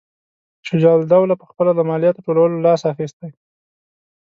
شجاع 0.67 0.93
الدوله 1.01 1.33
پخپله 1.41 1.71
له 1.77 1.83
مالیاتو 1.89 2.25
ټولولو 2.27 2.55
لاس 2.65 2.81
اخیستی. 2.91 3.29